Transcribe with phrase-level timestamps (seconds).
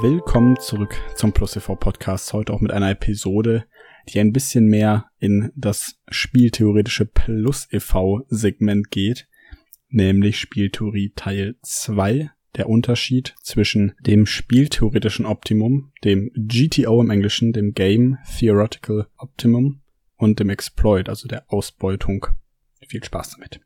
[0.00, 2.32] Willkommen zurück zum Plus TV Podcast.
[2.32, 3.64] Heute auch mit einer Episode,
[4.08, 8.24] die ein bisschen mehr in das spieltheoretische Plus e.V.
[8.28, 9.26] Segment geht,
[9.88, 12.30] nämlich Spieltheorie Teil 2.
[12.56, 19.80] Der Unterschied zwischen dem spieltheoretischen Optimum, dem GTO im Englischen, dem Game Theoretical Optimum
[20.16, 22.24] und dem Exploit, also der Ausbeutung.
[22.86, 23.60] Viel Spaß damit.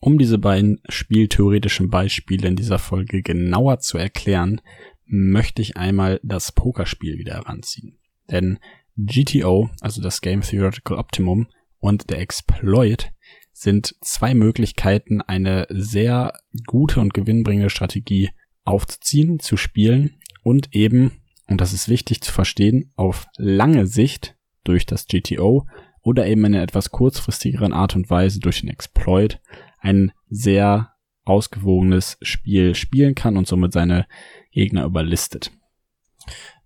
[0.00, 4.60] Um diese beiden spieltheoretischen Beispiele in dieser Folge genauer zu erklären,
[5.06, 7.98] möchte ich einmal das Pokerspiel wieder heranziehen.
[8.30, 8.58] Denn
[8.96, 11.48] GTO, also das Game Theoretical Optimum
[11.78, 13.10] und der Exploit
[13.52, 16.32] sind zwei Möglichkeiten, eine sehr
[16.66, 18.30] gute und gewinnbringende Strategie
[18.64, 24.86] aufzuziehen, zu spielen und eben, und das ist wichtig zu verstehen, auf lange Sicht durch
[24.86, 25.66] das GTO
[26.02, 29.40] oder eben in einer etwas kurzfristigeren Art und Weise durch den Exploit
[29.80, 30.92] ein sehr
[31.24, 34.06] ausgewogenes Spiel spielen kann und somit seine
[34.50, 35.52] Gegner überlistet.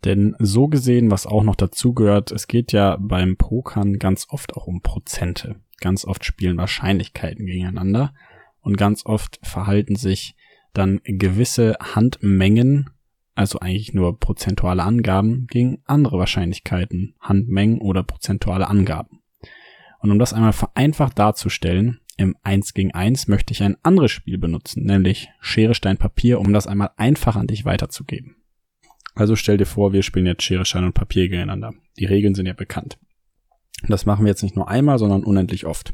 [0.04, 4.56] Denn so gesehen, was auch noch dazu gehört, es geht ja beim Pokern ganz oft
[4.56, 5.56] auch um Prozente.
[5.80, 8.14] Ganz oft spielen Wahrscheinlichkeiten gegeneinander
[8.60, 10.36] und ganz oft verhalten sich
[10.72, 12.90] dann gewisse Handmengen,
[13.34, 19.20] also eigentlich nur prozentuale Angaben, gegen andere Wahrscheinlichkeiten, Handmengen oder prozentuale Angaben.
[20.00, 24.38] Und um das einmal vereinfacht darzustellen, im 1 gegen 1 möchte ich ein anderes Spiel
[24.38, 28.36] benutzen, nämlich Schere, Stein, Papier, um das einmal einfach an dich weiterzugeben.
[29.14, 31.74] Also stell dir vor, wir spielen jetzt Schere, Stein und Papier gegeneinander.
[31.98, 32.98] Die Regeln sind ja bekannt.
[33.88, 35.92] Das machen wir jetzt nicht nur einmal, sondern unendlich oft.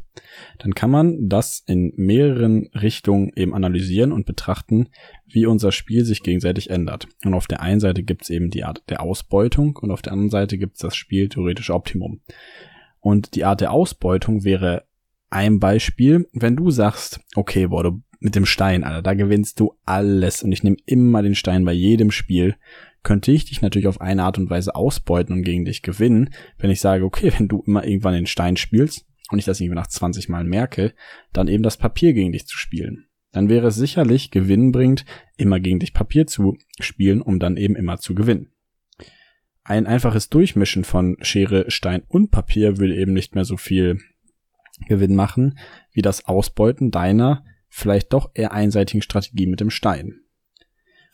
[0.59, 4.89] Dann kann man das in mehreren Richtungen eben analysieren und betrachten,
[5.27, 7.09] wie unser Spiel sich gegenseitig ändert.
[7.25, 10.13] Und auf der einen Seite gibt es eben die Art der Ausbeutung und auf der
[10.13, 12.21] anderen Seite gibt es das Spiel theoretische Optimum.
[13.01, 14.88] Und die Art der Ausbeutung wäre
[15.31, 19.75] ein Beispiel, wenn du sagst, okay, boah, du mit dem Stein, Alter, da gewinnst du
[19.85, 22.57] alles und ich nehme immer den Stein bei jedem Spiel,
[23.03, 26.71] könnte ich dich natürlich auf eine Art und Weise ausbeuten und gegen dich gewinnen, wenn
[26.71, 29.87] ich sage, okay, wenn du immer irgendwann den Stein spielst und ich das irgendwie nach
[29.87, 30.95] 20 Mal merke,
[31.33, 33.07] dann eben das Papier gegen dich zu spielen.
[33.31, 35.05] Dann wäre es sicherlich gewinnbringend,
[35.37, 38.53] immer gegen dich Papier zu spielen, um dann eben immer zu gewinnen.
[39.65, 43.99] Ein einfaches Durchmischen von Schere, Stein und Papier würde eben nicht mehr so viel
[44.87, 45.59] Gewinn machen,
[45.93, 50.21] wie das Ausbeuten deiner vielleicht doch eher einseitigen Strategie mit dem Stein.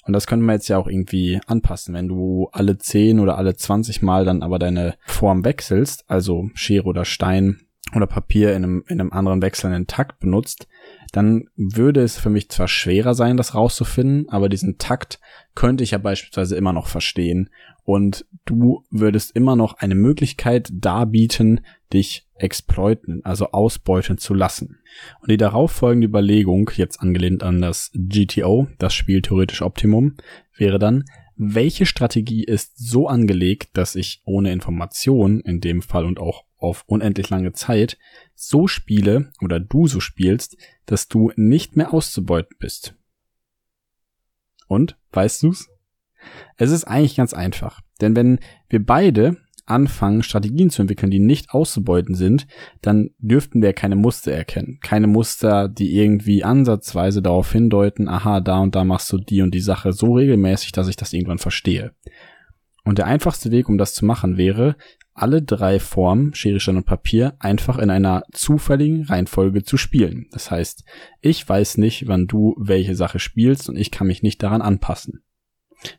[0.06, 3.54] Und das könnte man jetzt ja auch irgendwie anpassen, wenn du alle 10 oder alle
[3.54, 7.60] 20 Mal dann aber deine Form wechselst, also Schere oder Stein
[7.94, 10.66] oder Papier in einem, in einem anderen wechselnden Takt benutzt,
[11.12, 15.20] dann würde es für mich zwar schwerer sein, das rauszufinden, aber diesen Takt
[15.54, 17.50] könnte ich ja beispielsweise immer noch verstehen
[17.84, 21.60] und du würdest immer noch eine Möglichkeit darbieten,
[21.92, 24.80] dich exploiten, also ausbeuten zu lassen.
[25.20, 30.16] Und die darauf folgende Überlegung, jetzt angelehnt an das GTO, das Spiel theoretisch Optimum,
[30.56, 31.04] wäre dann,
[31.36, 36.84] welche Strategie ist so angelegt, dass ich ohne Information, in dem Fall und auch auf
[36.86, 37.98] unendlich lange Zeit,
[38.34, 42.94] so spiele oder du so spielst, dass du nicht mehr auszubeuten bist.
[44.66, 45.68] Und, weißt du's?
[46.56, 47.80] Es ist eigentlich ganz einfach.
[48.00, 48.38] Denn wenn
[48.68, 49.36] wir beide
[49.66, 52.46] anfangen, Strategien zu entwickeln, die nicht auszubeuten sind,
[52.82, 54.78] dann dürften wir keine Muster erkennen.
[54.82, 59.54] Keine Muster, die irgendwie ansatzweise darauf hindeuten, aha, da und da machst du die und
[59.54, 61.94] die Sache so regelmäßig, dass ich das irgendwann verstehe.
[62.84, 64.76] Und der einfachste Weg, um das zu machen, wäre,
[65.14, 70.26] alle drei Formen, Schere, Stein und Papier, einfach in einer zufälligen Reihenfolge zu spielen.
[70.32, 70.84] Das heißt,
[71.20, 75.22] ich weiß nicht, wann du welche Sache spielst und ich kann mich nicht daran anpassen.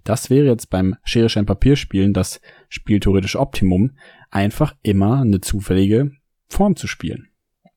[0.03, 3.91] Das wäre jetzt beim Schere, Stein, Papier spielen das spieltheoretische Optimum,
[4.31, 6.11] einfach immer eine zufällige
[6.47, 7.29] Form zu spielen.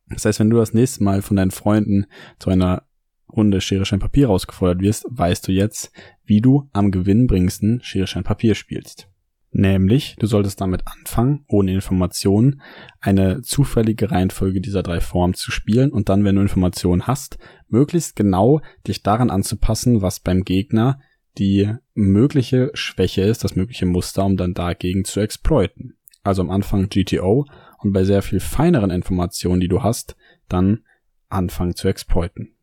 [0.09, 2.07] Das heißt, wenn du das nächste Mal von deinen Freunden
[2.39, 2.83] zu einer
[3.31, 5.93] Runde Schere, Stein, Papier rausgefordert wirst, weißt du jetzt,
[6.25, 9.09] wie du am gewinnbringendsten Schere, Stein, Papier spielst.
[9.51, 12.61] Nämlich, du solltest damit anfangen, ohne Informationen,
[13.01, 18.15] eine zufällige Reihenfolge dieser drei Formen zu spielen und dann, wenn du Informationen hast, möglichst
[18.15, 21.01] genau dich daran anzupassen, was beim Gegner
[21.39, 25.97] die mögliche Schwäche ist, das mögliche Muster, um dann dagegen zu exploiten.
[26.23, 27.47] Also am Anfang GTO
[27.79, 30.17] und bei sehr viel feineren Informationen, die du hast,
[30.49, 30.85] dann
[31.29, 32.58] anfangen zu exploiten.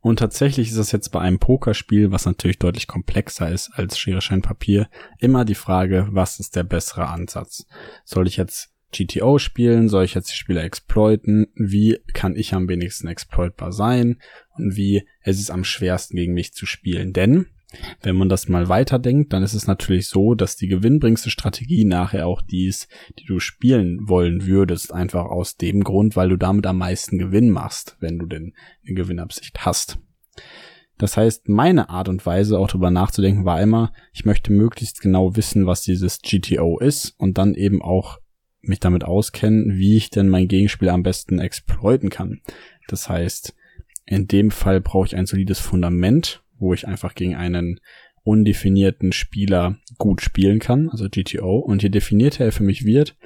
[0.00, 4.20] Und tatsächlich ist es jetzt bei einem Pokerspiel, was natürlich deutlich komplexer ist als Schere,
[4.20, 4.88] Schein, Papier,
[5.18, 7.66] immer die Frage, was ist der bessere Ansatz?
[8.04, 9.88] Soll ich jetzt GTO spielen?
[9.88, 11.48] Soll ich jetzt die Spieler exploiten?
[11.54, 14.20] Wie kann ich am wenigsten exploitbar sein?
[14.56, 17.12] Und wie es ist am schwersten gegen mich zu spielen?
[17.12, 17.46] Denn
[18.02, 22.26] Wenn man das mal weiterdenkt, dann ist es natürlich so, dass die gewinnbringste Strategie nachher
[22.26, 22.88] auch die ist,
[23.18, 27.50] die du spielen wollen würdest, einfach aus dem Grund, weil du damit am meisten Gewinn
[27.50, 28.54] machst, wenn du denn
[28.86, 29.98] eine Gewinnabsicht hast.
[30.98, 35.34] Das heißt, meine Art und Weise, auch darüber nachzudenken, war immer, ich möchte möglichst genau
[35.34, 38.18] wissen, was dieses GTO ist und dann eben auch
[38.60, 42.40] mich damit auskennen, wie ich denn mein Gegenspiel am besten exploiten kann.
[42.88, 43.54] Das heißt,
[44.06, 47.80] in dem Fall brauche ich ein solides Fundament, wo ich einfach gegen einen
[48.22, 51.58] undefinierten Spieler gut spielen kann, also GTO.
[51.58, 53.16] Und je definierter er für mich wird,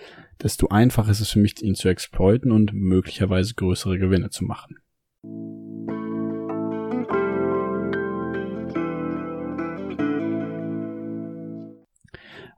[0.42, 4.76] desto einfacher ist es für mich, ihn zu exploiten und möglicherweise größere Gewinne zu machen.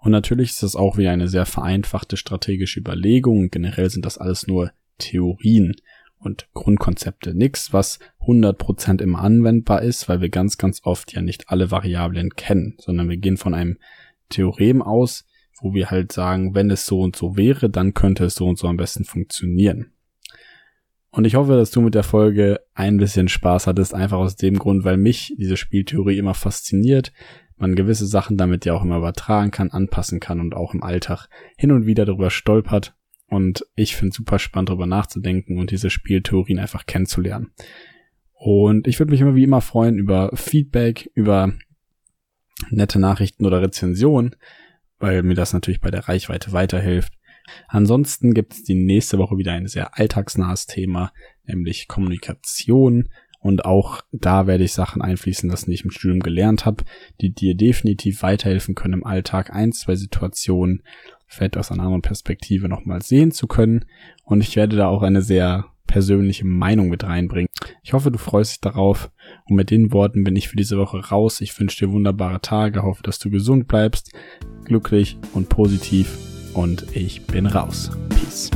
[0.02, 3.50] Und natürlich ist das auch wieder eine sehr vereinfachte strategische Überlegung.
[3.50, 5.74] Generell sind das alles nur Theorien
[6.20, 7.34] und Grundkonzepte.
[7.34, 12.30] Nix, was 100% immer anwendbar ist, weil wir ganz, ganz oft ja nicht alle Variablen
[12.30, 13.78] kennen, sondern wir gehen von einem
[14.28, 15.24] Theorem aus,
[15.60, 18.58] wo wir halt sagen, wenn es so und so wäre, dann könnte es so und
[18.58, 19.92] so am besten funktionieren.
[21.10, 24.58] Und ich hoffe, dass du mit der Folge ein bisschen Spaß hattest, einfach aus dem
[24.58, 27.12] Grund, weil mich diese Spieltheorie immer fasziniert,
[27.56, 31.28] man gewisse Sachen damit ja auch immer übertragen kann, anpassen kann und auch im Alltag
[31.56, 32.94] hin und wieder darüber stolpert.
[33.30, 37.52] Und ich finde super spannend, darüber nachzudenken und diese Spieltheorien einfach kennenzulernen.
[38.32, 41.52] Und ich würde mich immer wie immer freuen über Feedback, über
[42.70, 44.34] nette Nachrichten oder Rezensionen,
[44.98, 47.12] weil mir das natürlich bei der Reichweite weiterhilft.
[47.68, 51.12] Ansonsten gibt es die nächste Woche wieder ein sehr alltagsnahes Thema,
[51.44, 53.08] nämlich Kommunikation.
[53.40, 56.84] Und auch da werde ich Sachen einfließen lassen, die ich im Studium gelernt habe,
[57.20, 60.82] die dir definitiv weiterhelfen können im Alltag, ein, zwei Situationen
[61.30, 63.86] vielleicht aus einer anderen Perspektive nochmal sehen zu können.
[64.24, 67.48] Und ich werde da auch eine sehr persönliche Meinung mit reinbringen.
[67.82, 69.10] Ich hoffe, du freust dich darauf.
[69.46, 71.40] Und mit den Worten bin ich für diese Woche raus.
[71.40, 74.12] Ich wünsche dir wunderbare Tage, hoffe, dass du gesund bleibst,
[74.64, 76.16] glücklich und positiv.
[76.54, 77.90] Und ich bin raus.
[78.08, 78.50] Peace.